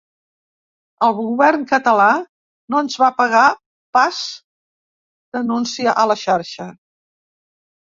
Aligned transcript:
El 1.07 1.13
govern 1.17 1.65
català 1.73 2.07
no 2.77 2.81
ens 2.85 2.97
va 3.03 3.11
pagar 3.21 3.45
pas, 4.01 4.25
denuncia 5.41 5.99
a 6.07 6.13
la 6.15 6.21
xarxa. 6.29 6.73